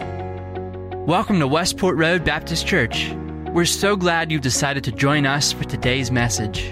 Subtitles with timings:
[0.00, 3.10] Welcome to Westport Road Baptist Church.
[3.52, 6.70] We're so glad you've decided to join us for today's message.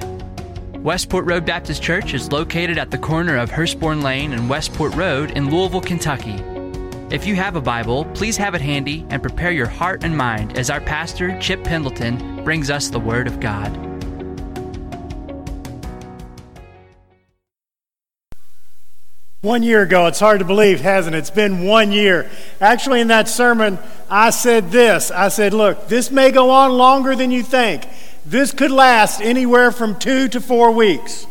[0.76, 5.32] Westport Road Baptist Church is located at the corner of Hurstbourne Lane and Westport Road
[5.32, 6.36] in Louisville, Kentucky.
[7.10, 10.56] If you have a Bible, please have it handy and prepare your heart and mind
[10.58, 13.87] as our pastor, Chip Pendleton, brings us the Word of God.
[19.42, 21.20] One year ago, it's hard to believe, hasn't it?
[21.20, 22.28] It's been one year.
[22.60, 23.78] Actually, in that sermon,
[24.10, 27.86] I said this I said, Look, this may go on longer than you think.
[28.26, 31.28] This could last anywhere from two to four weeks.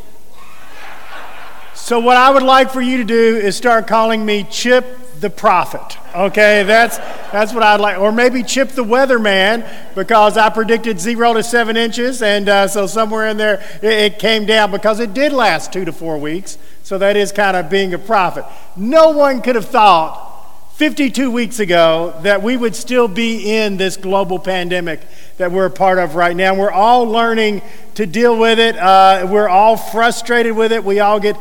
[1.75, 4.85] So, what I would like for you to do is start calling me Chip
[5.19, 5.97] the Prophet.
[6.15, 6.97] Okay, that's,
[7.31, 7.97] that's what I'd like.
[7.97, 12.87] Or maybe Chip the Weatherman because I predicted zero to seven inches, and uh, so
[12.87, 16.57] somewhere in there it, it came down because it did last two to four weeks.
[16.83, 18.45] So that is kind of being a prophet.
[18.75, 20.27] No one could have thought
[20.77, 25.01] 52 weeks ago that we would still be in this global pandemic
[25.37, 26.53] that we're a part of right now.
[26.53, 27.63] We're all learning
[27.95, 28.77] to deal with it.
[28.77, 30.83] Uh, we're all frustrated with it.
[30.83, 31.35] We all get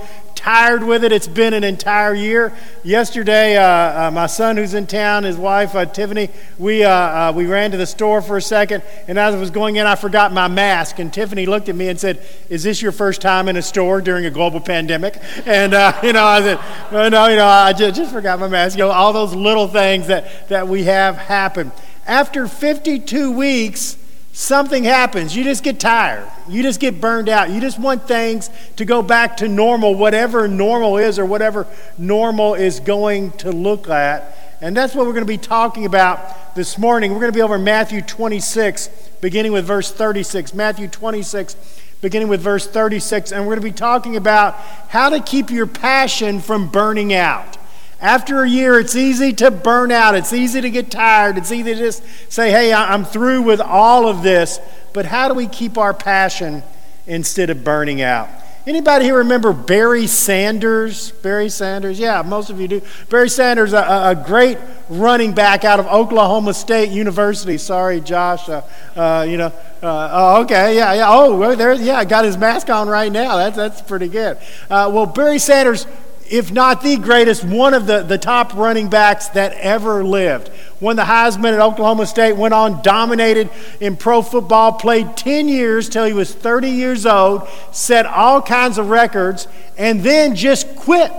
[0.47, 1.11] tired with it.
[1.11, 2.52] It's been an entire year.
[2.84, 7.33] Yesterday, uh, uh, my son, who's in town, his wife uh, Tiffany, we uh, uh,
[7.34, 9.97] we ran to the store for a second, and as I was going in, I
[9.97, 11.00] forgot my mask.
[11.00, 14.00] And Tiffany looked at me and said, "Is this your first time in a store
[14.00, 15.72] during a global pandemic?" And
[16.05, 16.60] you know, I said,
[16.92, 19.66] "No, no, you know, I just, just forgot my mask." You know, all those little
[19.66, 21.72] things that that we have happen.
[22.06, 23.97] After 52 weeks
[24.36, 25.34] something happens.
[25.34, 26.30] You just get tired.
[26.46, 27.48] You just get burned out.
[27.48, 32.52] You just want things to go back to normal, whatever normal is or whatever normal
[32.52, 34.36] is going to look at.
[34.60, 37.12] And that's what we're going to be talking about this morning.
[37.12, 38.88] We're going to be over Matthew 26,
[39.22, 40.52] beginning with verse 36.
[40.52, 41.56] Matthew 26,
[42.02, 43.32] beginning with verse 36.
[43.32, 44.54] And we're going to be talking about
[44.88, 47.56] how to keep your passion from burning out.
[48.00, 50.14] After a year, it's easy to burn out.
[50.14, 51.39] It's easy to get tired.
[51.39, 54.61] It's easy to just say, hey, I'm through with all of this.
[54.92, 56.62] But how do we keep our passion
[57.06, 58.28] instead of burning out?
[58.66, 61.12] Anybody here remember Barry Sanders?
[61.12, 62.00] Barry Sanders?
[62.00, 62.82] Yeah, most of you do.
[63.09, 67.59] Barry Sanders, a, a great running back out of Oklahoma State University.
[67.59, 68.49] Sorry, Josh.
[68.49, 68.62] Uh,
[68.97, 71.06] uh, you know, uh, oh, okay, yeah, yeah.
[71.06, 73.37] Oh, there, yeah, I got his mask on right now.
[73.37, 74.37] That's that's pretty good.
[74.69, 75.87] Uh, well, Barry Sanders
[76.31, 80.50] if not the greatest, one of the, the top running backs that ever lived.
[80.81, 83.50] Won the Heisman at Oklahoma State, went on, dominated
[83.81, 88.78] in pro football, played 10 years till he was 30 years old, set all kinds
[88.78, 89.48] of records,
[89.78, 91.12] and then just quit.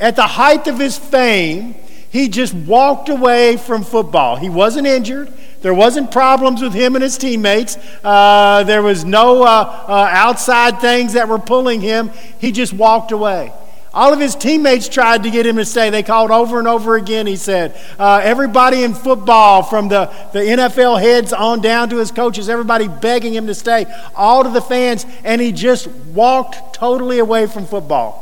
[0.00, 1.74] At the height of his fame,
[2.10, 4.36] he just walked away from football.
[4.36, 5.32] He wasn't injured.
[5.62, 7.78] There wasn't problems with him and his teammates.
[8.04, 12.10] Uh, there was no uh, uh, outside things that were pulling him.
[12.38, 13.52] He just walked away.
[13.94, 15.88] All of his teammates tried to get him to stay.
[15.88, 17.80] They called over and over again, he said.
[17.96, 22.88] Uh, everybody in football, from the, the NFL heads on down to his coaches, everybody
[22.88, 27.66] begging him to stay, all to the fans, and he just walked totally away from
[27.66, 28.20] football.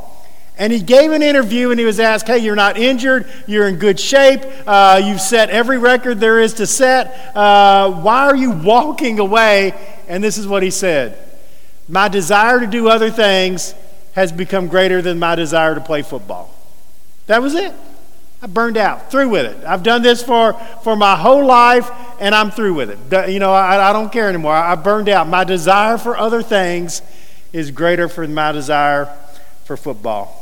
[0.59, 3.27] And he gave an interview and he was asked, Hey, you're not injured.
[3.47, 4.43] You're in good shape.
[4.67, 7.35] Uh, you've set every record there is to set.
[7.35, 9.73] Uh, why are you walking away?
[10.07, 11.17] And this is what he said
[11.89, 13.75] My desire to do other things
[14.13, 16.55] has become greater than my desire to play football.
[17.27, 17.73] That was it.
[18.43, 19.65] I burned out, through with it.
[19.65, 23.31] I've done this for, for my whole life, and I'm through with it.
[23.31, 24.53] You know, I, I don't care anymore.
[24.53, 25.29] I burned out.
[25.29, 27.03] My desire for other things
[27.53, 29.07] is greater than my desire
[29.65, 30.42] for football.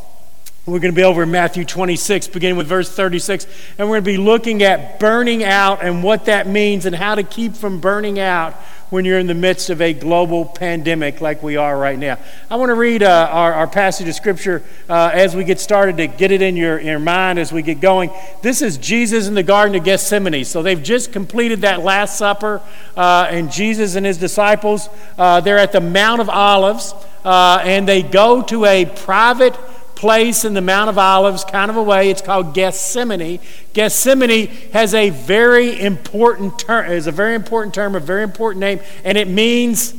[0.70, 3.44] We're going to be over in Matthew 26, beginning with verse 36,
[3.76, 7.16] and we're going to be looking at burning out and what that means and how
[7.16, 8.54] to keep from burning out
[8.88, 12.18] when you're in the midst of a global pandemic like we are right now.
[12.48, 15.96] I want to read uh, our, our, passage of Scripture uh, as we get started
[15.96, 18.10] to get it in your, your mind as we get going.
[18.42, 20.44] This is Jesus in the Garden of Gethsemane.
[20.44, 22.62] So they've just completed that Last Supper,
[22.96, 24.88] uh, and Jesus and his disciples,
[25.18, 26.94] uh, they're at the Mount of Olives,
[27.24, 29.56] uh, and they go to a private
[30.00, 32.08] place in the Mount of Olives, kind of a way.
[32.08, 33.38] It's called Gethsemane.
[33.74, 38.80] Gethsemane has a very important term, is a very important term, a very important name,
[39.04, 39.94] and it means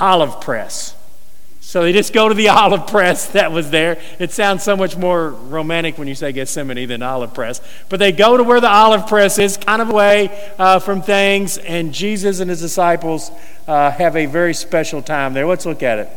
[0.00, 0.96] olive press.
[1.60, 4.00] So they just go to the olive press that was there.
[4.18, 7.60] It sounds so much more romantic when you say Gethsemane than olive press.
[7.88, 11.56] But they go to where the olive press is, kind of away uh, from things,
[11.58, 13.30] and Jesus and his disciples
[13.68, 15.46] uh, have a very special time there.
[15.46, 16.10] Let's look at it.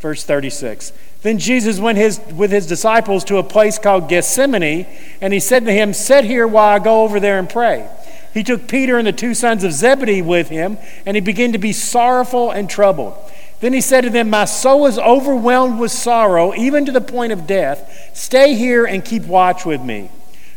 [0.00, 0.92] Verse 36.
[1.22, 4.86] Then Jesus went his, with his disciples to a place called Gethsemane,
[5.20, 7.88] and he said to him, Sit here while I go over there and pray.
[8.32, 11.58] He took Peter and the two sons of Zebedee with him, and he began to
[11.58, 13.16] be sorrowful and troubled.
[13.60, 17.32] Then he said to them, My soul is overwhelmed with sorrow, even to the point
[17.32, 18.10] of death.
[18.14, 20.10] Stay here and keep watch with me.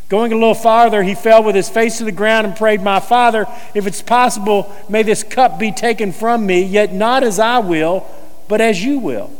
[0.08, 3.00] Going a little farther, he fell with his face to the ground and prayed, My
[3.00, 7.58] Father, if it's possible, may this cup be taken from me, yet not as I
[7.58, 8.06] will,
[8.52, 9.30] but as you will.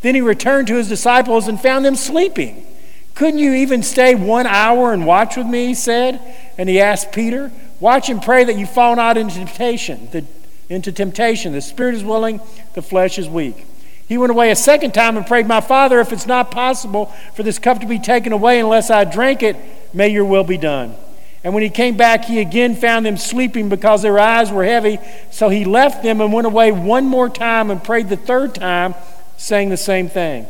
[0.00, 2.66] Then he returned to his disciples and found them sleeping.
[3.14, 5.66] Couldn't you even stay one hour and watch with me?
[5.66, 6.18] He said.
[6.56, 10.08] And he asked Peter, Watch and pray that you fall not into temptation.
[10.12, 10.24] The,
[10.70, 11.52] into temptation.
[11.52, 12.40] The spirit is willing,
[12.72, 13.66] the flesh is weak.
[14.08, 17.42] He went away a second time and prayed, My Father, if it's not possible for
[17.42, 19.56] this cup to be taken away unless I drink it,
[19.92, 20.94] may your will be done.
[21.44, 24.98] And when he came back, he again found them sleeping because their eyes were heavy.
[25.30, 28.94] So he left them and went away one more time and prayed the third time,
[29.36, 30.46] saying the same thing.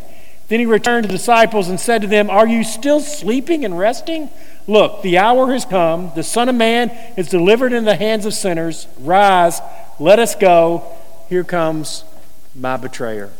[0.46, 3.76] Then he returned to the disciples and said to them, Are you still sleeping and
[3.76, 4.31] resting?
[4.69, 6.12] Look, the hour has come.
[6.14, 8.87] The Son of Man is delivered in the hands of sinners.
[9.00, 9.61] Rise,
[9.99, 10.85] let us go.
[11.29, 12.05] Here comes
[12.55, 13.31] my betrayer.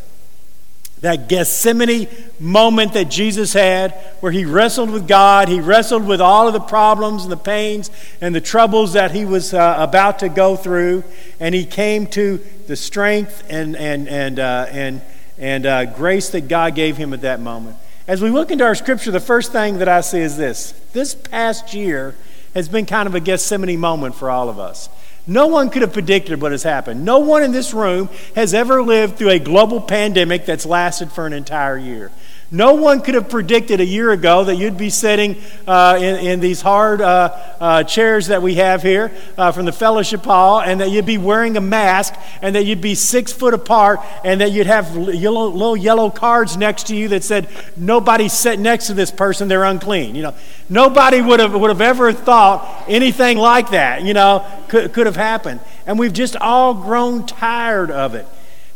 [1.05, 2.09] That Gethsemane
[2.41, 6.61] moment that Jesus had, where he wrestled with God, he wrestled with all of the
[6.61, 7.91] problems and the pains
[8.23, 11.05] and the troubles that he was uh, about to go through,
[11.39, 15.03] and he came to the strength and, and, and, uh, and,
[15.39, 17.77] and uh, grace that God gave him at that moment.
[18.09, 21.15] As we look into our scripture, the first thing that I see is this this
[21.15, 22.15] past year
[22.55, 24.89] has been kind of a Gethsemane moment for all of us.
[25.27, 27.05] No one could have predicted what has happened.
[27.05, 31.27] No one in this room has ever lived through a global pandemic that's lasted for
[31.27, 32.11] an entire year.
[32.55, 35.37] No one could have predicted a year ago that you'd be sitting
[35.67, 39.73] uh, in, in, these hard uh, uh, chairs that we have here uh, from the
[39.73, 43.55] fellowship hall, and that you'd be wearing a mask, and that you'd be six foot
[43.55, 48.29] apart, and that you'd have yellow, little yellow cards next to you that said, Nobody
[48.29, 50.15] sit next to this person, they're unclean.
[50.15, 50.35] You know,
[50.69, 55.17] nobody would have, would have ever thought anything like that, you know, could, could have
[55.17, 55.59] happened.
[55.87, 58.29] And we've just all grown tired of it.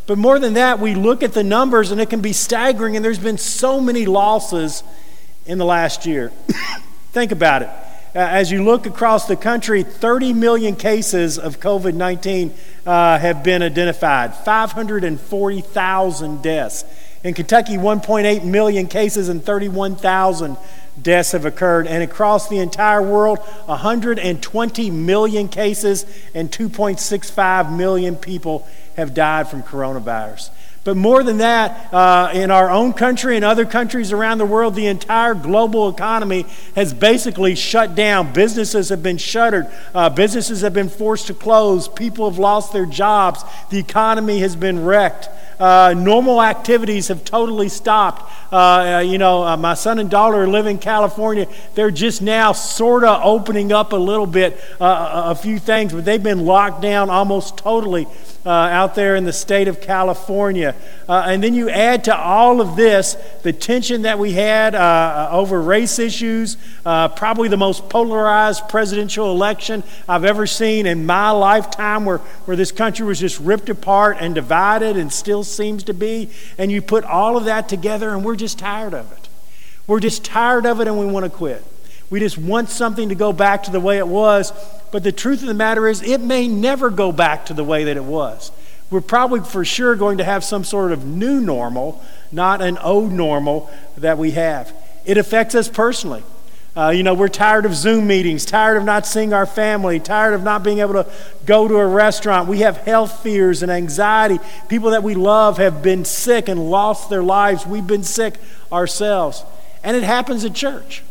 [0.09, 3.05] But more than that, we look at the numbers and it can be staggering, and
[3.05, 4.83] there's been so many losses
[5.45, 6.31] in the last year.
[7.13, 7.69] Think about it.
[7.69, 12.55] Uh, as you look across the country, 30 million cases of COVID 19
[12.87, 16.87] uh, have been identified, 540,000 deaths.
[17.23, 20.57] In Kentucky, 1.8 million cases and 31,000
[21.03, 21.87] deaths have occurred.
[21.87, 28.67] And across the entire world, 120 million cases and 2.65 million people
[28.99, 30.51] have died from coronavirus.
[30.83, 34.75] But more than that, uh, in our own country and other countries around the world,
[34.75, 38.33] the entire global economy has basically shut down.
[38.33, 42.87] Businesses have been shuttered, uh, businesses have been forced to close, people have lost their
[42.87, 45.29] jobs, the economy has been wrecked.
[45.59, 48.31] Uh, normal activities have totally stopped.
[48.53, 51.47] Uh, uh you know, uh, my son and daughter live in California.
[51.75, 56.05] They're just now sort of opening up a little bit, uh, a few things, but
[56.05, 58.07] they've been locked down almost totally
[58.47, 60.75] out there in the state of California.
[61.07, 65.99] And then you add to all of this the tension that we had over race
[65.99, 72.57] issues, probably the most polarized presidential election I've ever seen in my lifetime, where, where
[72.57, 76.31] this country was just ripped apart and divided and still seems to be.
[76.57, 79.29] And you put all of that together, and we're just tired of it.
[79.87, 81.65] We're just tired of it, and we want to quit.
[82.11, 84.53] We just want something to go back to the way it was.
[84.93, 87.85] But the truth of the matter is, it may never go back to the way
[87.85, 88.51] that it was.
[88.91, 92.03] We're probably for sure going to have some sort of new normal,
[92.33, 94.73] not an old normal that we have.
[95.05, 96.23] It affects us personally.
[96.79, 100.33] Uh, you know, we're tired of Zoom meetings, tired of not seeing our family, tired
[100.33, 101.11] of not being able to
[101.45, 102.49] go to a restaurant.
[102.49, 104.39] We have health fears and anxiety.
[104.69, 107.67] People that we love have been sick and lost their lives.
[107.67, 108.37] We've been sick
[108.71, 109.43] ourselves.
[109.83, 111.03] And it happens at church.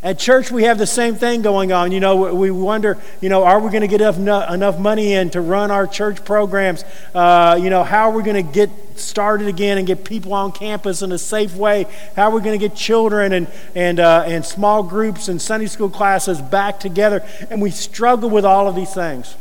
[0.00, 1.90] At church, we have the same thing going on.
[1.90, 5.30] You know, we wonder, you know, are we going to get enough, enough money in
[5.30, 6.84] to run our church programs?
[7.12, 10.52] Uh, you know, how are we going to get started again and get people on
[10.52, 11.86] campus in a safe way?
[12.14, 15.66] How are we going to get children and, and, uh, and small groups and Sunday
[15.66, 17.26] school classes back together?
[17.50, 19.34] And we struggle with all of these things.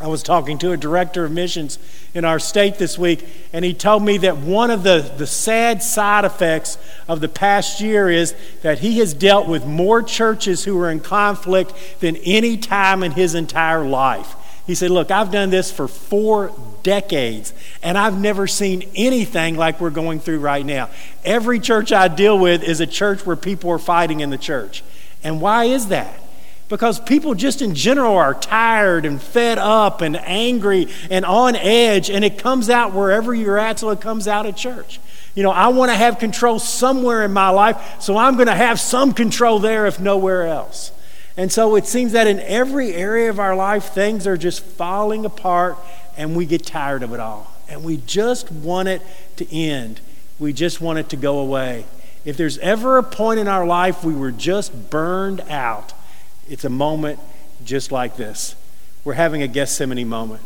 [0.00, 1.78] I was talking to a director of missions
[2.14, 5.82] in our state this week, and he told me that one of the, the sad
[5.82, 6.78] side effects
[7.08, 11.00] of the past year is that he has dealt with more churches who are in
[11.00, 14.36] conflict than any time in his entire life.
[14.68, 16.52] He said, Look, I've done this for four
[16.84, 17.52] decades,
[17.82, 20.90] and I've never seen anything like we're going through right now.
[21.24, 24.84] Every church I deal with is a church where people are fighting in the church.
[25.24, 26.20] And why is that?
[26.68, 32.10] Because people just in general are tired and fed up and angry and on edge,
[32.10, 35.00] and it comes out wherever you're at, so it comes out at church.
[35.34, 38.54] You know, I want to have control somewhere in my life, so I'm going to
[38.54, 40.92] have some control there if nowhere else.
[41.36, 45.24] And so it seems that in every area of our life, things are just falling
[45.24, 45.78] apart,
[46.16, 47.52] and we get tired of it all.
[47.68, 49.02] And we just want it
[49.36, 50.00] to end,
[50.38, 51.84] we just want it to go away.
[52.24, 55.94] if there's ever a point in our life we were just burned out,
[56.48, 57.20] it's a moment
[57.64, 58.54] just like this.
[59.04, 60.42] We're having a Gethsemane moment.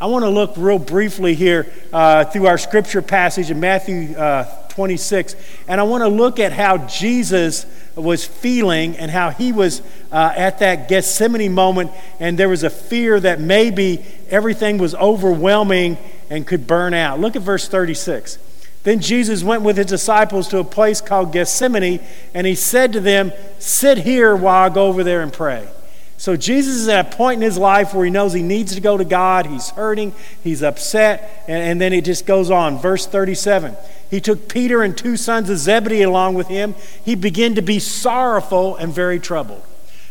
[0.00, 4.44] I want to look real briefly here uh, through our scripture passage in Matthew uh,
[4.70, 5.34] 26,
[5.68, 10.32] and I want to look at how Jesus was feeling and how he was uh,
[10.34, 15.98] at that Gethsemane moment, and there was a fear that maybe everything was overwhelming
[16.30, 17.20] and could burn out.
[17.20, 18.38] Look at verse 36.
[18.82, 22.00] Then Jesus went with his disciples to a place called Gethsemane,
[22.32, 25.68] and he said to them, Sit here while I go over there and pray.
[26.16, 28.80] So Jesus is at a point in his life where he knows he needs to
[28.82, 29.46] go to God.
[29.46, 32.78] He's hurting, he's upset, and, and then it just goes on.
[32.78, 33.74] Verse 37
[34.10, 36.74] He took Peter and two sons of Zebedee along with him.
[37.02, 39.62] He began to be sorrowful and very troubled.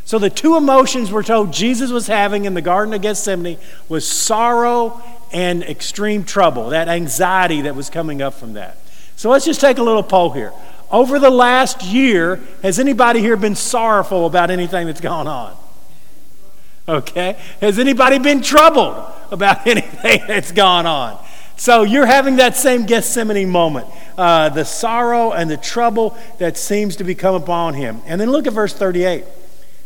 [0.03, 4.07] So the two emotions we're told Jesus was having in the Garden of Gethsemane was
[4.07, 8.77] sorrow and extreme trouble, that anxiety that was coming up from that.
[9.15, 10.53] So let's just take a little poll here.
[10.91, 15.55] Over the last year, has anybody here been sorrowful about anything that's gone on?
[16.87, 17.37] Okay?
[17.61, 21.23] Has anybody been troubled about anything that's gone on?
[21.57, 26.95] So you're having that same Gethsemane moment, uh, the sorrow and the trouble that seems
[26.95, 28.01] to be come upon him.
[28.05, 29.25] And then look at verse 38.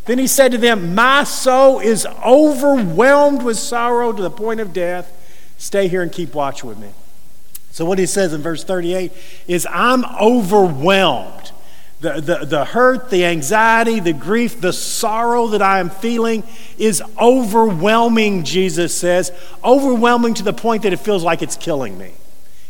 [0.05, 4.71] Then he said to them, My soul is overwhelmed with sorrow to the point of
[4.71, 5.12] death.
[5.63, 6.89] Stay here and keep watch with me.
[7.71, 9.13] So, what he says in verse 38
[9.47, 11.53] is, I'm overwhelmed.
[12.01, 16.43] The, the, the hurt, the anxiety, the grief, the sorrow that I am feeling
[16.77, 19.31] is overwhelming, Jesus says.
[19.63, 22.11] Overwhelming to the point that it feels like it's killing me.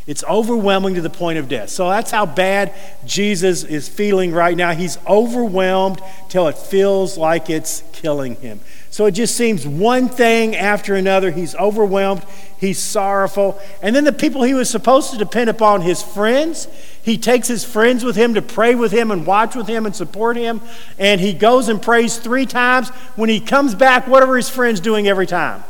[0.05, 1.69] It's overwhelming to the point of death.
[1.69, 2.74] So that's how bad
[3.05, 4.74] Jesus is feeling right now.
[4.74, 8.60] He's overwhelmed till it feels like it's killing him.
[8.89, 11.31] So it just seems one thing after another.
[11.31, 12.24] He's overwhelmed,
[12.60, 13.60] he's sorrowful.
[13.81, 16.67] And then the people he was supposed to depend upon, his friends,
[17.01, 19.95] he takes his friends with him to pray with him and watch with him and
[19.95, 20.62] support him.
[21.00, 22.89] And he goes and prays three times.
[23.15, 25.63] When he comes back, what are his friends doing every time?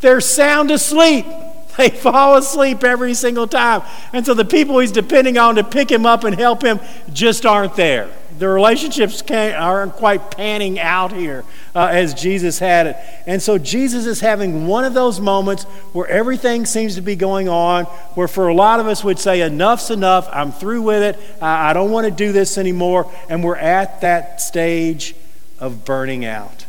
[0.00, 1.24] They're sound asleep.
[1.78, 3.82] They fall asleep every single time.
[4.12, 6.80] And so the people he's depending on to pick him up and help him
[7.12, 8.10] just aren't there.
[8.38, 12.96] The relationships aren't quite panning out here uh, as Jesus had it.
[13.26, 17.48] And so Jesus is having one of those moments where everything seems to be going
[17.48, 21.18] on, where for a lot of us would say, enough's enough, I'm through with it,
[21.40, 23.10] I, I don't want to do this anymore.
[23.28, 25.14] And we're at that stage
[25.58, 26.61] of burning out.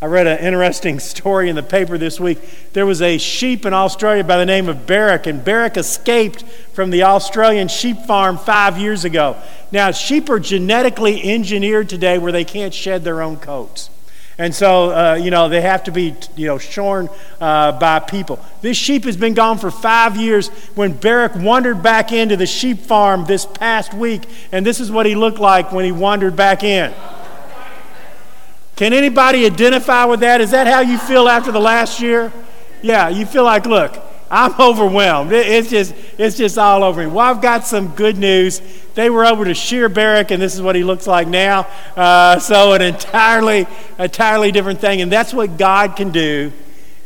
[0.00, 2.38] I read an interesting story in the paper this week.
[2.72, 6.90] There was a sheep in Australia by the name of Baarack, and Baarack escaped from
[6.90, 9.36] the Australian sheep farm five years ago.
[9.72, 13.90] Now, sheep are genetically engineered today where they can't shed their own coats.
[14.38, 17.08] And so, uh, you know, they have to be, you know, shorn
[17.40, 18.38] uh, by people.
[18.60, 20.48] This sheep has been gone for five years.
[20.74, 25.06] When Baarack wandered back into the sheep farm this past week, and this is what
[25.06, 26.92] he looked like when he wandered back in.
[28.76, 30.42] Can anybody identify with that?
[30.42, 32.30] Is that how you feel after the last year?
[32.82, 33.98] Yeah, you feel like, look,
[34.30, 35.32] I'm overwhelmed.
[35.32, 37.06] It's just, it's just all over me.
[37.06, 38.60] Well, I've got some good news.
[38.94, 41.66] They were over to shear Baarack, and this is what he looks like now.
[41.96, 43.66] Uh, so an entirely,
[43.98, 45.00] entirely different thing.
[45.00, 46.52] And that's what God can do.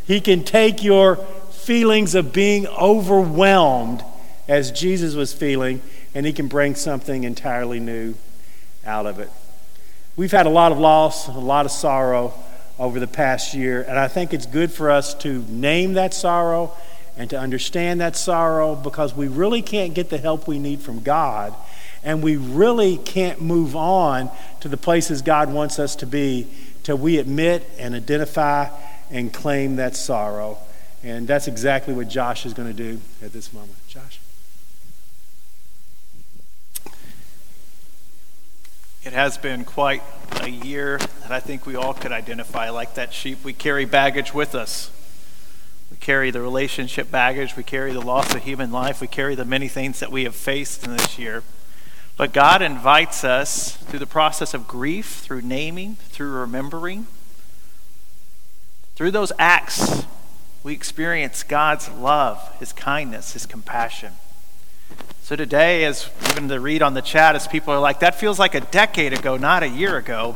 [0.06, 1.16] He can take your
[1.52, 4.04] feelings of being overwhelmed,
[4.48, 5.82] as Jesus was feeling,
[6.16, 8.16] and he can bring something entirely new
[8.84, 9.30] out of it.
[10.20, 12.34] We've had a lot of loss, a lot of sorrow
[12.78, 16.76] over the past year, and I think it's good for us to name that sorrow
[17.16, 21.00] and to understand that sorrow because we really can't get the help we need from
[21.00, 21.54] God,
[22.04, 26.46] and we really can't move on to the places God wants us to be
[26.82, 28.68] till we admit and identify
[29.10, 30.58] and claim that sorrow.
[31.02, 33.72] And that's exactly what Josh is going to do at this moment.
[33.88, 34.20] Josh?
[39.02, 40.02] It has been quite
[40.42, 42.68] a year that I think we all could identify.
[42.68, 44.90] Like that sheep, we carry baggage with us.
[45.90, 49.46] We carry the relationship baggage, we carry the loss of human life, we carry the
[49.46, 51.42] many things that we have faced in this year.
[52.18, 57.06] But God invites us through the process of grief, through naming, through remembering.
[58.96, 60.04] Through those acts,
[60.62, 64.12] we experience God's love, His kindness, His compassion.
[65.22, 68.38] So today, as even to read on the chat, as people are like, that feels
[68.38, 70.34] like a decade ago, not a year ago.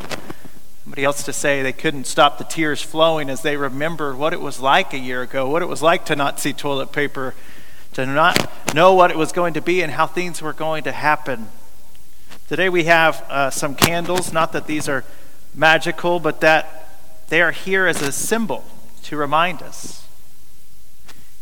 [0.85, 4.41] Somebody else to say they couldn't stop the tears flowing as they remember what it
[4.41, 7.35] was like a year ago, what it was like to not see toilet paper,
[7.95, 10.93] to not know what it was going to be and how things were going to
[10.93, 11.49] happen.
[12.49, 15.05] Today we have uh, some candles, not that these are
[15.55, 16.89] magical, but that
[17.29, 18.63] they are here as a symbol
[19.05, 20.04] to remind us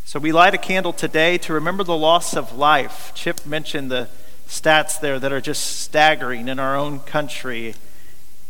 [0.04, 3.12] so we light a candle today to remember the loss of life.
[3.14, 4.08] Chip mentioned the
[4.46, 7.74] stats there that are just staggering in our own country,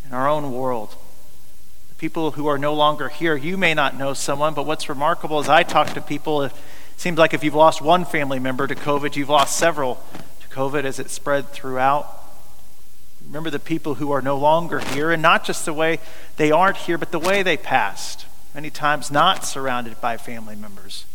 [0.05, 0.97] in our own world.
[1.91, 5.39] The people who are no longer here, you may not know someone, but what's remarkable
[5.39, 6.53] is I talk to people, it
[6.97, 10.03] seems like if you've lost one family member to COVID, you've lost several
[10.41, 12.09] to COVID as it spread throughout.
[13.25, 16.01] Remember the people who are no longer here, and not just the way
[16.37, 18.27] they aren't here, but the way they passed.
[18.55, 21.07] Many times not surrounded by family members.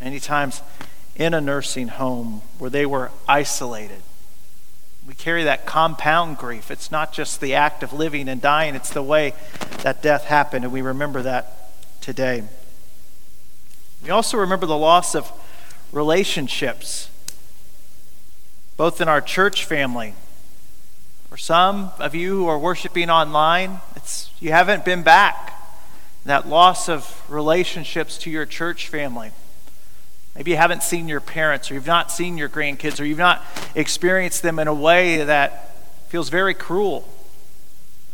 [0.00, 0.62] Many times
[1.16, 4.02] in a nursing home where they were isolated.
[5.06, 6.70] We carry that compound grief.
[6.70, 9.34] It's not just the act of living and dying, it's the way
[9.82, 12.44] that death happened, and we remember that today.
[14.02, 15.30] We also remember the loss of
[15.92, 17.10] relationships,
[18.76, 20.14] both in our church family
[21.30, 25.56] for some of you who are worshiping online, it's, you haven't been back.
[26.24, 29.30] That loss of relationships to your church family.
[30.34, 33.44] Maybe you haven't seen your parents, or you've not seen your grandkids, or you've not
[33.74, 35.76] experienced them in a way that
[36.08, 37.08] feels very cruel,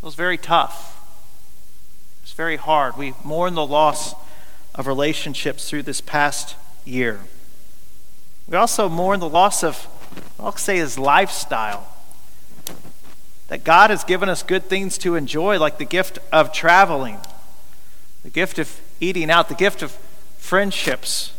[0.01, 0.93] feels very tough.
[2.23, 2.97] It's very hard.
[2.97, 4.15] We mourn the loss
[4.75, 7.21] of relationships through this past year.
[8.49, 9.87] We also mourn the loss of,
[10.39, 11.87] I'll say, his lifestyle
[13.49, 17.19] that God has given us good things to enjoy, like the gift of traveling,
[18.23, 19.93] the gift of eating out, the gift of
[20.39, 21.33] friendships.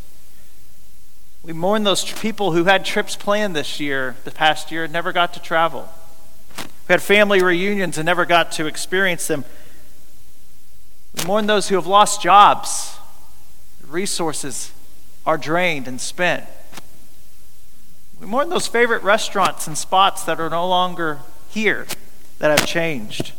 [1.47, 5.13] We mourn those people who had trips planned this year, the past year, and never
[5.13, 5.87] got to travel.
[6.57, 9.45] We had family reunions and never got to experience them.
[11.15, 12.97] We mourn those who have lost jobs.
[13.87, 14.73] Resources
[15.25, 16.43] are drained and spent.
[18.19, 21.87] We mourn those favorite restaurants and spots that are no longer here
[22.39, 23.31] that have changed.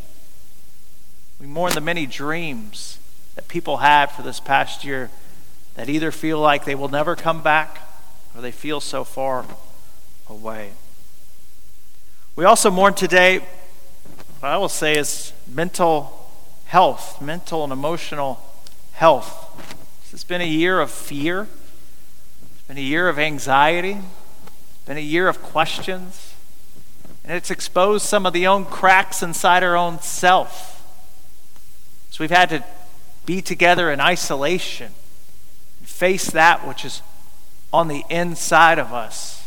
[1.38, 3.00] We mourn the many dreams
[3.34, 5.10] that people had for this past year
[5.74, 7.82] that either feel like they will never come back
[8.34, 9.44] or they feel so far
[10.28, 10.72] away.
[12.36, 13.40] We also mourn today,
[14.40, 16.30] what I will say is mental
[16.66, 18.40] health, mental and emotional
[18.92, 19.44] health.
[20.12, 21.48] Has been a year of fear,
[22.52, 26.34] it's been a year of anxiety, it's been a year of questions.
[27.24, 30.82] And it's exposed some of the own cracks inside our own self.
[32.10, 32.64] So we've had to
[33.26, 34.92] be together in isolation
[35.78, 37.02] and face that which is
[37.72, 39.46] on the inside of us.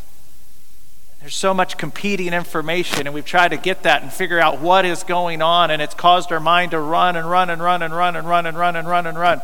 [1.19, 4.85] There's so much competing information, and we've tried to get that and figure out what
[4.85, 7.95] is going on, and it's caused our mind to run and run and run and
[7.95, 9.41] run and run and run and run and run,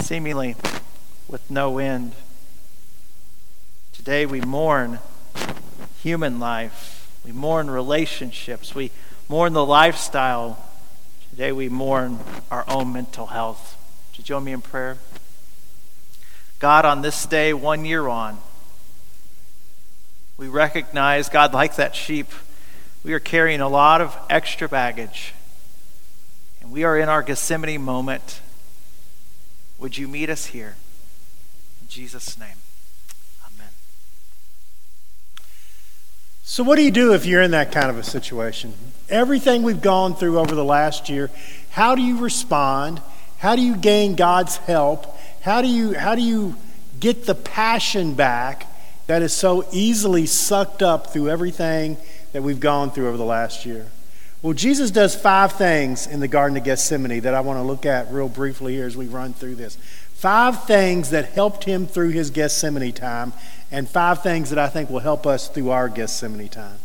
[0.00, 0.56] seemingly
[1.28, 2.12] with no end.
[3.92, 4.98] Today we mourn
[6.02, 8.72] human life we mourn relationships.
[8.72, 8.92] We
[9.28, 10.64] mourn the lifestyle.
[11.30, 12.20] Today we mourn
[12.52, 13.76] our own mental health.
[14.12, 14.98] Would you join me in prayer?
[16.58, 18.38] God, on this day, one year on,
[20.38, 22.28] we recognize, God, like that sheep,
[23.04, 25.34] we are carrying a lot of extra baggage.
[26.60, 28.40] And we are in our Gethsemane moment.
[29.78, 30.76] Would you meet us here?
[31.82, 32.56] In Jesus' name.
[33.46, 33.68] Amen.
[36.42, 38.72] So, what do you do if you're in that kind of a situation?
[39.08, 41.30] Everything we've gone through over the last year,
[41.70, 43.00] how do you respond?
[43.38, 45.15] How do you gain God's help?
[45.46, 46.56] How do you, how do you
[46.98, 48.66] get the passion back
[49.06, 51.98] that is so easily sucked up through everything
[52.32, 53.86] that we've gone through over the last year?
[54.42, 57.86] Well, Jesus does five things in the Garden of Gethsemane that I want to look
[57.86, 59.76] at real briefly here as we run through this.
[60.14, 63.32] Five things that helped him through his Gethsemane time
[63.70, 66.78] and five things that I think will help us through our Gethsemane time.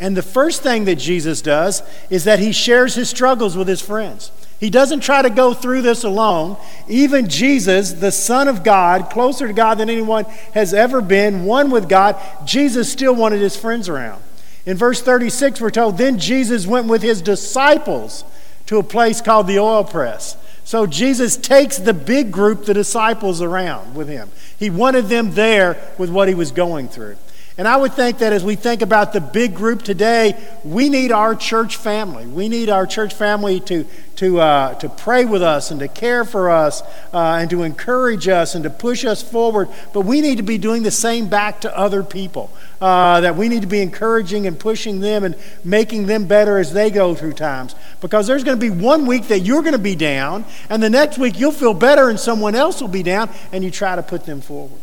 [0.00, 3.80] And the first thing that Jesus does is that he shares his struggles with his
[3.80, 4.30] friends.
[4.60, 6.56] He doesn't try to go through this alone.
[6.88, 11.70] Even Jesus, the Son of God, closer to God than anyone has ever been, one
[11.70, 14.22] with God, Jesus still wanted his friends around.
[14.66, 18.24] In verse 36, we're told, Then Jesus went with his disciples
[18.66, 20.36] to a place called the oil press.
[20.64, 24.28] So Jesus takes the big group, the disciples, around with him.
[24.58, 27.16] He wanted them there with what he was going through.
[27.58, 31.10] And I would think that as we think about the big group today, we need
[31.10, 32.24] our church family.
[32.24, 36.24] We need our church family to, to, uh, to pray with us and to care
[36.24, 39.68] for us uh, and to encourage us and to push us forward.
[39.92, 42.48] But we need to be doing the same back to other people.
[42.80, 46.72] Uh, that we need to be encouraging and pushing them and making them better as
[46.72, 47.74] they go through times.
[48.00, 50.88] Because there's going to be one week that you're going to be down, and the
[50.88, 54.02] next week you'll feel better and someone else will be down, and you try to
[54.04, 54.78] put them forward.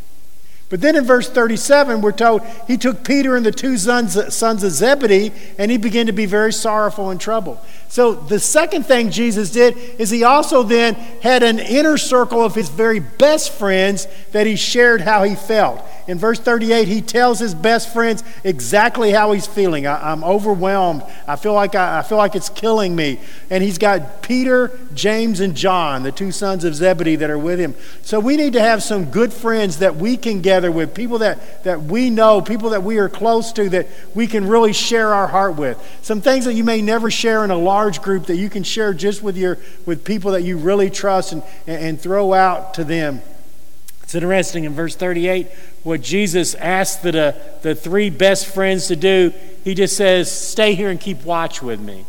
[0.70, 4.64] But then in verse 37, we're told he took Peter and the two sons, sons
[4.64, 7.60] of Zebedee and he began to be very sorrowful and troubled.
[7.88, 12.56] So the second thing Jesus did is he also then had an inner circle of
[12.56, 15.82] his very best friends that he shared how he felt.
[16.08, 19.88] In verse 38, he tells his best friends exactly how he's feeling.
[19.88, 21.04] I, am overwhelmed.
[21.28, 23.20] I feel, like I, I feel like it's killing me.
[23.50, 27.60] And he's got Peter, James, and John, the two sons of Zebedee, that are with
[27.60, 27.74] him.
[28.04, 31.64] So we need to have some good friends that we can gather with, people that,
[31.66, 35.28] that we know, people that we are close to, that we can really share our
[35.28, 35.78] heart with.
[36.02, 38.94] Some things that you may never share in a large group that you can share
[38.94, 43.22] just with, your, with people that you really trust and, and throw out to them.
[44.02, 45.50] It's interesting in verse 38
[45.84, 49.34] what Jesus asked the, the three best friends to do.
[49.64, 52.06] He just says, Stay here and keep watch with me.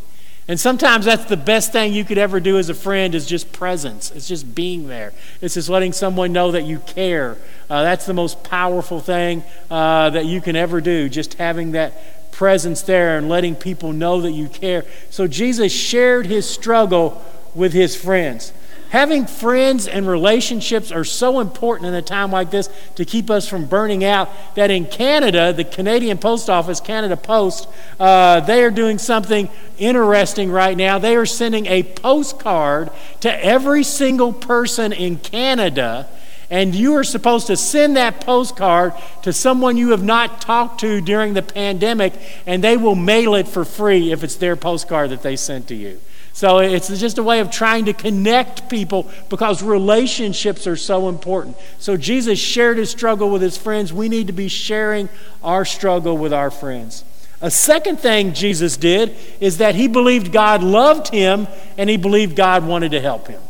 [0.48, 3.52] And sometimes that's the best thing you could ever do as a friend is just
[3.52, 4.12] presence.
[4.12, 5.12] It's just being there.
[5.40, 7.36] It's just letting someone know that you care.
[7.68, 12.30] Uh, that's the most powerful thing uh, that you can ever do, just having that
[12.30, 14.84] presence there and letting people know that you care.
[15.10, 18.52] So Jesus shared his struggle with his friends.
[18.90, 23.48] Having friends and relationships are so important in a time like this to keep us
[23.48, 27.68] from burning out that in Canada, the Canadian Post Office, Canada Post,
[27.98, 30.98] uh, they are doing something interesting right now.
[30.98, 36.08] They are sending a postcard to every single person in Canada.
[36.48, 41.00] And you are supposed to send that postcard to someone you have not talked to
[41.00, 42.14] during the pandemic,
[42.46, 45.74] and they will mail it for free if it's their postcard that they sent to
[45.74, 46.00] you.
[46.36, 51.56] So it's just a way of trying to connect people because relationships are so important.
[51.78, 53.90] So Jesus shared his struggle with his friends.
[53.90, 55.08] We need to be sharing
[55.42, 57.04] our struggle with our friends.
[57.40, 62.36] A second thing Jesus did is that he believed God loved him and he believed
[62.36, 63.40] God wanted to help him.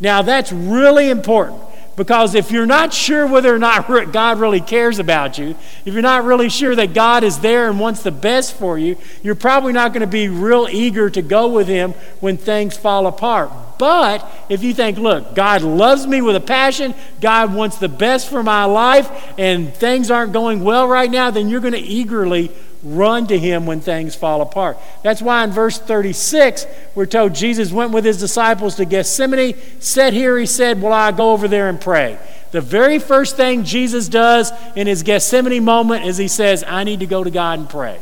[0.00, 1.60] Now, that's really important
[1.96, 6.02] because if you're not sure whether or not God really cares about you, if you're
[6.02, 9.72] not really sure that God is there and wants the best for you, you're probably
[9.72, 13.50] not going to be real eager to go with Him when things fall apart.
[13.78, 18.28] But if you think, look, God loves me with a passion, God wants the best
[18.28, 22.50] for my life, and things aren't going well right now, then you're going to eagerly
[22.82, 24.78] run to him when things fall apart.
[25.02, 30.12] That's why in verse 36, we're told Jesus went with his disciples to Gethsemane, sat
[30.12, 32.18] here, he said, Well, I go over there and pray.
[32.52, 37.00] The very first thing Jesus does in his Gethsemane moment is he says, I need
[37.00, 37.98] to go to God and pray.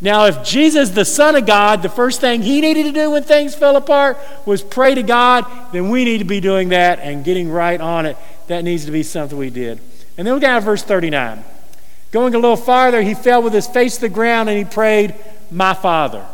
[0.00, 3.22] Now, if Jesus, the Son of God, the first thing he needed to do when
[3.22, 7.24] things fell apart was pray to God, then we need to be doing that and
[7.24, 8.16] getting right on it.
[8.48, 9.80] That needs to be something we did.
[10.18, 11.42] And then we got verse 39.
[12.12, 15.14] Going a little farther, he fell with his face to the ground and he prayed,
[15.50, 16.24] My Father.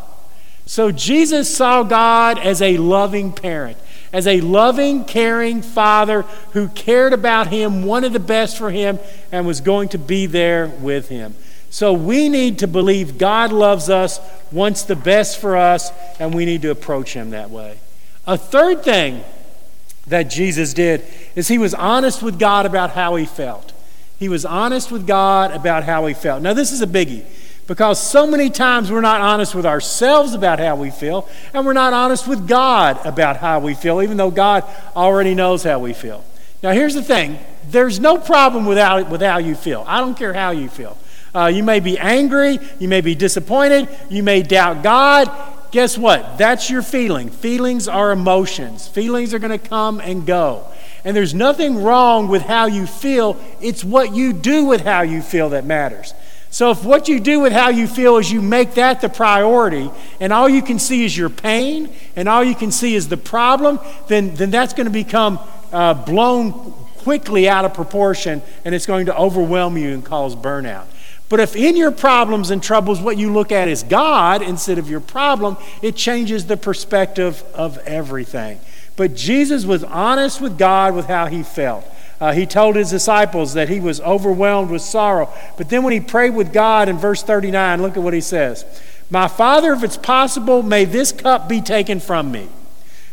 [0.66, 3.76] So Jesus saw God as a loving parent,
[4.12, 8.98] as a loving, caring father who cared about him, wanted the best for him,
[9.32, 11.34] and was going to be there with him.
[11.70, 14.20] So we need to believe God loves us,
[14.52, 17.78] wants the best for us, and we need to approach him that way.
[18.26, 19.24] A third thing
[20.06, 21.02] that Jesus did
[21.34, 23.71] is he was honest with God about how he felt.
[24.22, 26.42] He was honest with God about how he felt.
[26.42, 27.24] Now, this is a biggie
[27.66, 31.72] because so many times we're not honest with ourselves about how we feel, and we're
[31.72, 34.62] not honest with God about how we feel, even though God
[34.94, 36.24] already knows how we feel.
[36.62, 37.36] Now, here's the thing
[37.68, 39.82] there's no problem with how, with how you feel.
[39.88, 40.96] I don't care how you feel.
[41.34, 45.28] Uh, you may be angry, you may be disappointed, you may doubt God.
[45.72, 46.38] Guess what?
[46.38, 47.28] That's your feeling.
[47.28, 50.64] Feelings are emotions, feelings are going to come and go.
[51.04, 55.20] And there's nothing wrong with how you feel, it's what you do with how you
[55.20, 56.14] feel that matters.
[56.50, 59.90] So, if what you do with how you feel is you make that the priority,
[60.20, 63.16] and all you can see is your pain, and all you can see is the
[63.16, 65.40] problem, then, then that's going to become
[65.72, 66.52] uh, blown
[66.98, 70.84] quickly out of proportion, and it's going to overwhelm you and cause burnout.
[71.30, 74.90] But if in your problems and troubles what you look at is God instead of
[74.90, 78.60] your problem, it changes the perspective of everything.
[78.96, 81.84] But Jesus was honest with God with how he felt.
[82.20, 85.28] Uh, he told his disciples that he was overwhelmed with sorrow.
[85.56, 88.64] But then when he prayed with God in verse 39, look at what he says
[89.10, 92.48] My Father, if it's possible, may this cup be taken from me.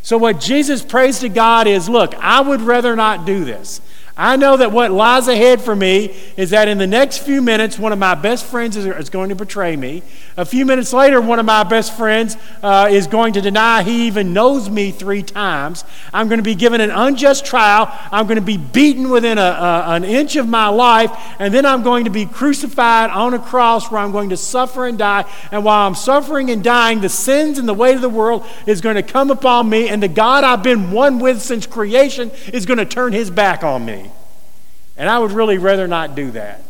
[0.02, 3.82] So, what Jesus prays to God is look, I would rather not do this.
[4.21, 7.79] I know that what lies ahead for me is that in the next few minutes,
[7.79, 10.03] one of my best friends is, is going to betray me.
[10.36, 14.08] A few minutes later, one of my best friends uh, is going to deny he
[14.08, 15.86] even knows me three times.
[16.13, 17.88] I'm going to be given an unjust trial.
[18.12, 21.12] I'm going to be beaten within a, a, an inch of my life.
[21.39, 24.86] And then I'm going to be crucified on a cross where I'm going to suffer
[24.86, 25.32] and die.
[25.49, 28.82] And while I'm suffering and dying, the sins and the weight of the world is
[28.82, 29.88] going to come upon me.
[29.88, 33.63] And the God I've been one with since creation is going to turn his back
[33.63, 34.09] on me.
[34.99, 36.62] And I would really rather not do that.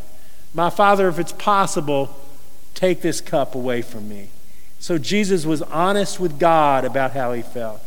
[0.53, 2.15] My Father, if it's possible,
[2.75, 4.29] take this cup away from me.
[4.79, 7.81] So Jesus was honest with God about how he felt.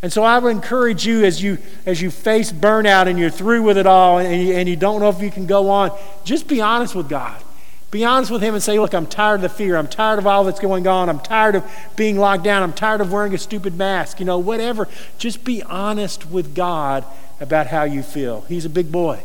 [0.00, 3.62] And so I would encourage you as you as you face burnout and you're through
[3.62, 5.90] with it all and you, and you don't know if you can go on,
[6.22, 7.42] just be honest with God.
[7.90, 9.76] Be honest with Him and say, Look, I'm tired of the fear.
[9.76, 11.08] I'm tired of all that's going on.
[11.08, 11.64] I'm tired of
[11.96, 12.62] being locked down.
[12.62, 14.20] I'm tired of wearing a stupid mask.
[14.20, 14.86] You know, whatever.
[15.16, 17.04] Just be honest with God
[17.40, 18.42] about how you feel.
[18.42, 19.22] He's a big boy.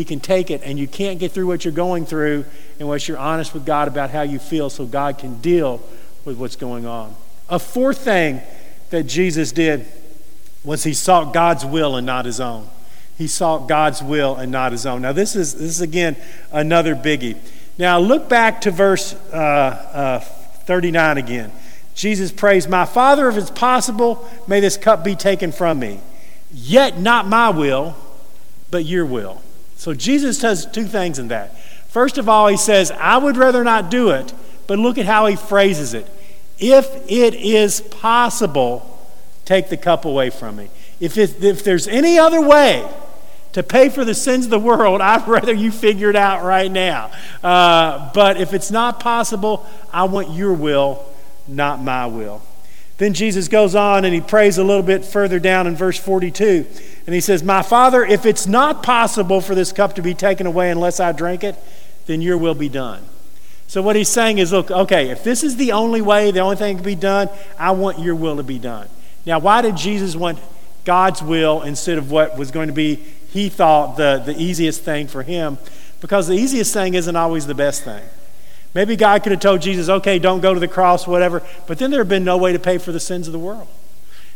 [0.00, 2.46] He can take it, and you can't get through what you're going through
[2.78, 5.78] unless you're honest with God about how you feel so God can deal
[6.24, 7.14] with what's going on.
[7.50, 8.40] A fourth thing
[8.88, 9.86] that Jesus did
[10.64, 12.66] was he sought God's will and not his own.
[13.18, 15.02] He sought God's will and not his own.
[15.02, 16.16] Now, this is, this is again
[16.50, 17.36] another biggie.
[17.76, 21.52] Now, look back to verse uh, uh, 39 again.
[21.94, 26.00] Jesus prays, My Father, if it's possible, may this cup be taken from me.
[26.50, 27.96] Yet not my will,
[28.70, 29.42] but your will.
[29.80, 31.58] So Jesus does two things in that.
[31.88, 34.34] First of all, he says, I would rather not do it,
[34.66, 36.06] but look at how he phrases it.
[36.58, 39.08] If it is possible,
[39.46, 40.68] take the cup away from me.
[41.00, 42.86] If, it, if there's any other way
[43.54, 46.70] to pay for the sins of the world, I'd rather you figure it out right
[46.70, 47.10] now.
[47.42, 51.02] Uh, but if it's not possible, I want your will,
[51.48, 52.42] not my will.
[52.98, 56.66] Then Jesus goes on and he prays a little bit further down in verse 42.
[57.06, 60.46] And he says, My Father, if it's not possible for this cup to be taken
[60.46, 61.56] away unless I drink it,
[62.06, 63.02] then your will be done.
[63.66, 66.56] So what he's saying is, look, okay, if this is the only way, the only
[66.56, 68.88] thing to be done, I want your will to be done.
[69.24, 70.40] Now, why did Jesus want
[70.84, 72.96] God's will instead of what was going to be,
[73.32, 75.56] he thought, the, the easiest thing for him?
[76.00, 78.02] Because the easiest thing isn't always the best thing.
[78.74, 81.90] Maybe God could have told Jesus, okay, don't go to the cross, whatever, but then
[81.90, 83.68] there had been no way to pay for the sins of the world.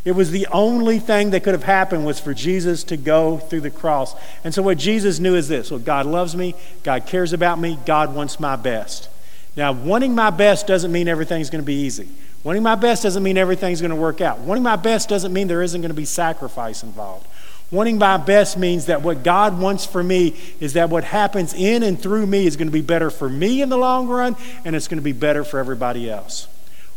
[0.05, 3.63] It was the only thing that could have happened was for Jesus to go through
[3.63, 4.15] the cross.
[4.45, 7.79] And so what Jesus knew is this well, God loves me, God cares about me,
[7.87, 9.09] God wants my best.
[9.57, 12.09] Now, wanting my best doesn't mean everything's going to be easy.
[12.43, 14.41] Wanting my best doesn't mean everything's going to work out.
[14.41, 17.27] Wanting my best doesn't mean there isn't going to be sacrifice involved.
[17.71, 21.83] Wanting my best means that what God wants for me is that what happens in
[21.83, 24.77] and through me is going to be better for me in the long run, and
[24.77, 26.47] it's going to be better for everybody else.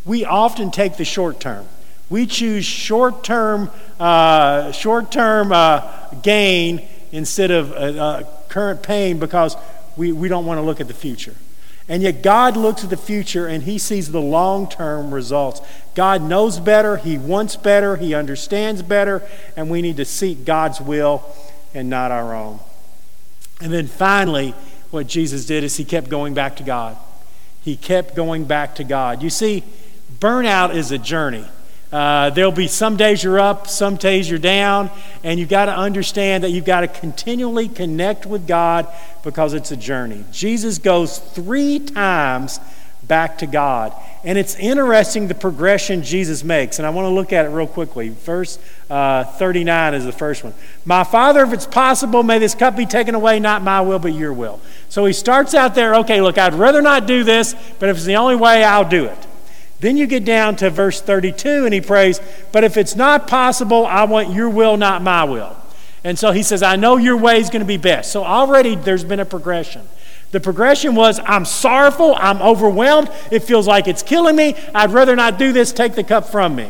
[0.04, 1.68] We often take the short term.
[2.10, 9.20] We choose short term, uh, short term uh, gain instead of uh, uh current pain
[9.20, 9.56] because
[9.98, 11.36] we, we don't want to look at the future.
[11.90, 15.62] And yet, God looks at the future and He sees the long term results.
[15.96, 19.24] God knows better, He wants better, He understands better,
[19.56, 21.24] and we need to seek God's will
[21.74, 22.60] and not our own.
[23.62, 24.54] And then finally,
[24.92, 26.98] what Jesus did is He kept going back to God.
[27.62, 29.24] He kept going back to God.
[29.24, 29.64] You see,
[30.20, 31.46] burnout is a journey.
[31.92, 34.90] Uh, there'll be some days you're up, some days you're down,
[35.24, 38.88] and you've got to understand that you've got to continually connect with God
[39.24, 40.26] because it's a journey.
[40.32, 42.60] Jesus goes three times
[43.08, 43.94] back to God.
[44.24, 46.80] And it's interesting the progression Jesus makes.
[46.80, 48.10] And I want to look at it real quickly.
[48.10, 50.54] Verse uh, 39 is the first one.
[50.86, 54.14] My Father, if it's possible, may this cup be taken away, not my will, but
[54.14, 54.60] your will.
[54.90, 58.06] So he starts out there, okay, look, I'd rather not do this, but if it's
[58.06, 59.27] the only way, I'll do it.
[59.80, 62.20] Then you get down to verse 32 and he prays,
[62.52, 65.56] But if it's not possible, I want your will, not my will.
[66.04, 68.12] And so he says, I know your way is going to be best.
[68.12, 69.88] So already there's been a progression.
[70.32, 75.16] The progression was, I'm sorrowful, I'm overwhelmed, it feels like it's killing me, I'd rather
[75.16, 76.70] not do this, take the cup from me.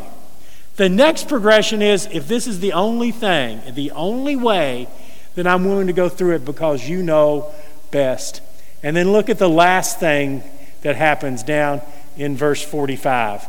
[0.75, 4.87] The next progression is, if this is the only thing, the only way,
[5.33, 7.51] then I'm willing to go through it because you know
[7.89, 8.41] best.
[8.83, 10.43] And then look at the last thing
[10.81, 11.81] that happens down
[12.17, 13.45] in verse 45.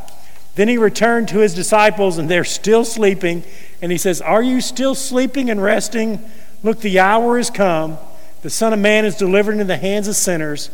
[0.55, 3.43] Then he returned to his disciples, and they're still sleeping.
[3.81, 6.29] And he says, Are you still sleeping and resting?
[6.63, 7.97] Look, the hour has come.
[8.41, 10.69] The Son of Man is delivered into the hands of sinners.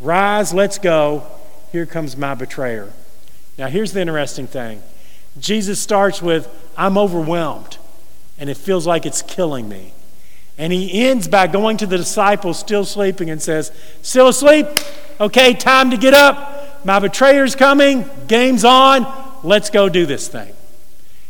[0.00, 1.26] Rise, let's go.
[1.72, 2.92] Here comes my betrayer.
[3.56, 4.82] Now, here's the interesting thing
[5.38, 7.78] Jesus starts with, I'm overwhelmed,
[8.38, 9.92] and it feels like it's killing me.
[10.56, 13.70] And he ends by going to the disciples still sleeping and says,
[14.02, 14.66] Still asleep?
[15.20, 16.57] Okay, time to get up.
[16.88, 19.06] My betrayer's coming, game's on,
[19.44, 20.54] let's go do this thing.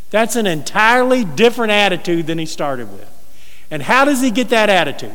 [0.09, 3.11] That's an entirely different attitude than he started with.
[3.69, 5.11] And how does he get that attitude?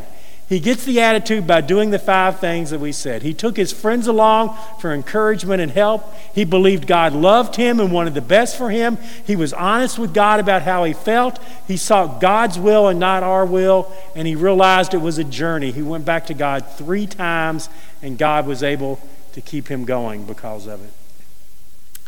[0.46, 3.22] He gets the attitude by doing the five things that we said.
[3.22, 6.14] He took his friends along for encouragement and help.
[6.35, 8.98] He believed God loved him and wanted the best for him.
[9.26, 11.42] He was honest with God about how he felt.
[11.66, 13.90] He sought God's will and not our will.
[14.14, 15.72] And he realized it was a journey.
[15.72, 17.70] He went back to God three times,
[18.02, 19.00] and God was able
[19.35, 20.92] to keep him going because of it.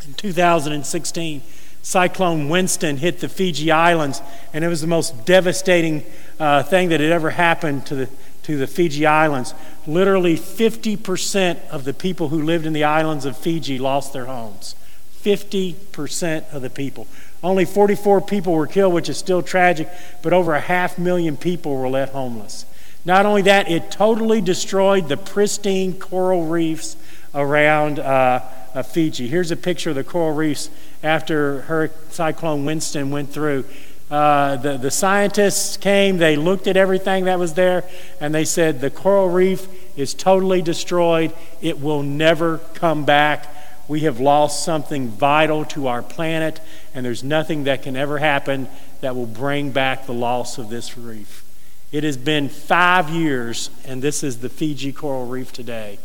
[0.06, 1.42] In 2016,
[1.82, 6.04] Cyclone Winston hit the Fiji Islands, and it was the most devastating
[6.40, 8.08] uh, thing that had ever happened to the,
[8.44, 9.54] to the Fiji Islands.
[9.86, 14.74] Literally 50% of the people who lived in the islands of Fiji lost their homes.
[15.22, 17.06] 50% of the people.
[17.42, 19.88] Only 44 people were killed, which is still tragic,
[20.22, 22.64] but over a half million people were left homeless.
[23.04, 26.96] Not only that, it totally destroyed the pristine coral reefs
[27.36, 28.40] around uh,
[28.74, 29.28] uh, Fiji.
[29.28, 30.70] Here's a picture of the coral reefs
[31.02, 33.64] after Hurricane Cyclone Winston went through.
[34.10, 37.84] Uh, the, the scientists came, they looked at everything that was there,
[38.20, 41.32] and they said the coral reef is totally destroyed.
[41.60, 43.52] It will never come back.
[43.88, 46.60] We have lost something vital to our planet,
[46.94, 48.68] and there's nothing that can ever happen
[49.00, 51.44] that will bring back the loss of this reef.
[51.92, 55.98] It has been five years, and this is the Fiji coral reef today.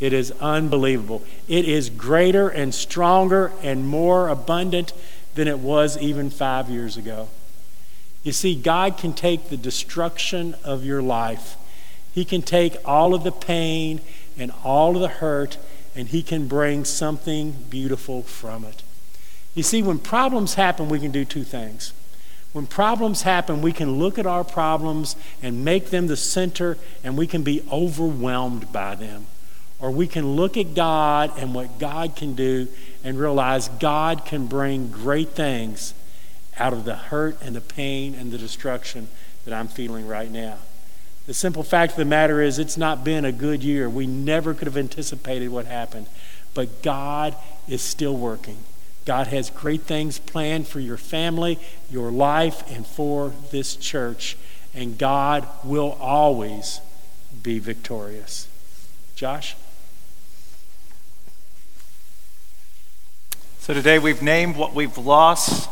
[0.00, 1.22] It is unbelievable.
[1.48, 4.92] It is greater and stronger and more abundant
[5.34, 7.28] than it was even five years ago.
[8.22, 11.56] You see, God can take the destruction of your life,
[12.12, 14.00] He can take all of the pain
[14.36, 15.58] and all of the hurt,
[15.96, 18.82] and He can bring something beautiful from it.
[19.54, 21.92] You see, when problems happen, we can do two things.
[22.52, 27.16] When problems happen, we can look at our problems and make them the center, and
[27.16, 29.26] we can be overwhelmed by them.
[29.80, 32.68] Or we can look at God and what God can do
[33.04, 35.94] and realize God can bring great things
[36.58, 39.08] out of the hurt and the pain and the destruction
[39.44, 40.58] that I'm feeling right now.
[41.26, 43.88] The simple fact of the matter is, it's not been a good year.
[43.88, 46.06] We never could have anticipated what happened.
[46.54, 47.36] But God
[47.68, 48.58] is still working.
[49.04, 51.58] God has great things planned for your family,
[51.90, 54.36] your life, and for this church.
[54.74, 56.80] And God will always
[57.42, 58.48] be victorious.
[59.14, 59.54] Josh?
[63.68, 65.68] So today we've named what we've lost,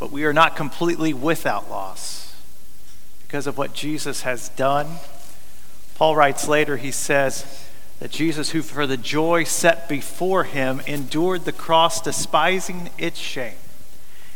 [0.00, 2.34] but we are not completely without loss
[3.22, 4.96] because of what Jesus has done.
[5.94, 7.64] Paul writes later, he says
[8.00, 13.54] that Jesus, who for the joy set before him endured the cross, despising its shame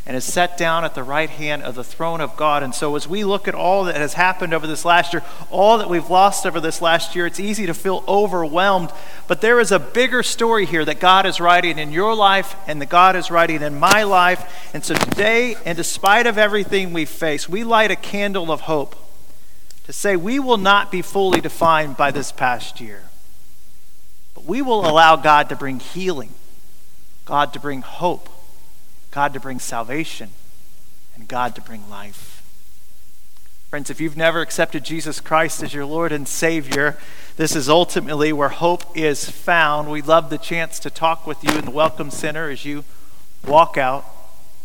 [0.07, 2.63] and is set down at the right hand of the throne of God.
[2.63, 5.79] And so, as we look at all that has happened over this last year, all
[5.79, 8.93] that we've lost over this last year, it's easy to feel overwhelmed.
[9.27, 12.83] But there is a bigger story here that God is writing in your life and
[12.83, 14.71] that God is writing in my life.
[14.75, 18.97] And so, today, and despite of everything we face, we light a candle of hope
[19.87, 23.05] to say we will not be fully defined by this past year,
[24.35, 26.35] but we will allow God to bring healing,
[27.25, 28.29] God to bring hope
[29.15, 30.31] God to bring salvation,
[31.15, 32.43] and God to bring life.
[33.71, 36.99] Friends, if you've never accepted Jesus Christ as your Lord and Savior,
[37.37, 39.89] this is ultimately where hope is found.
[39.89, 42.83] We love the chance to talk with you in the Welcome Center as you
[43.47, 44.05] walk out.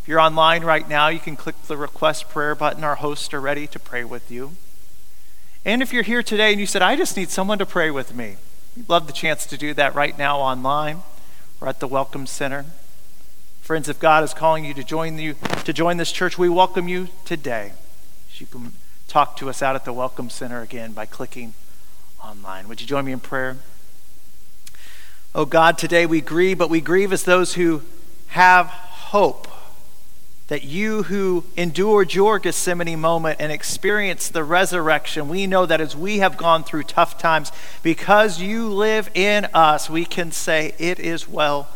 [0.02, 2.84] If you're online right now, you can click the request prayer button.
[2.84, 4.54] Our hosts are ready to pray with you.
[5.64, 8.16] And if you're here today and you said, I just need someone to pray with
[8.16, 8.38] me,
[8.76, 11.04] we'd love the chance to do that right now online
[11.62, 12.66] or at the Welcome Center.
[13.70, 16.88] Friends, if God is calling you to join you to join this church, we welcome
[16.88, 17.74] you today.
[18.34, 18.74] You can
[19.08, 21.54] talk to us out at the Welcome Center again by clicking
[22.20, 22.68] online.
[22.68, 23.58] Would you join me in prayer?
[25.36, 27.84] Oh God, today we grieve, but we grieve as those who
[28.30, 29.48] have hope
[30.48, 35.96] that you who endured your Gethsemane moment and experienced the resurrection, we know that as
[35.96, 37.52] we have gone through tough times,
[37.84, 41.68] because you live in us, we can say, It is well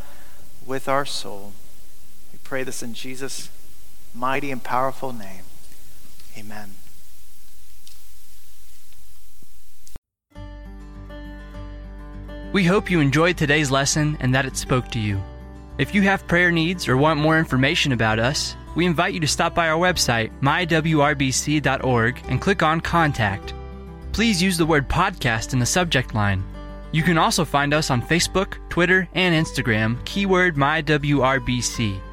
[0.66, 1.54] with our soul
[2.54, 3.50] pray this in Jesus'
[4.14, 5.42] mighty and powerful name.
[6.38, 6.76] Amen.
[12.54, 15.20] We hope you enjoyed today's lesson and that it spoke to you.
[15.80, 19.28] If you have prayer needs or want more information about us, we invite you to
[19.28, 23.56] stop by our website, mywrbc.org, and click on Contact.
[24.12, 26.44] Please use the word podcast in the subject line.
[26.92, 32.13] You can also find us on Facebook, Twitter, and Instagram, keyword MyWRBC.